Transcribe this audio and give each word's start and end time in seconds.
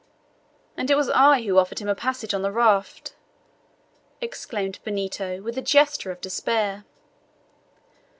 "And 0.75 0.89
it 0.89 0.95
was 0.95 1.11
I 1.11 1.43
who 1.43 1.59
offered 1.59 1.77
him 1.77 1.87
a 1.87 1.93
passage 1.93 2.33
on 2.33 2.41
the 2.41 2.51
raft!" 2.51 3.15
exclaimed 4.19 4.79
Benito, 4.83 5.43
with 5.43 5.59
a 5.59 5.61
gesture 5.61 6.09
of 6.09 6.19
despair. 6.21 6.85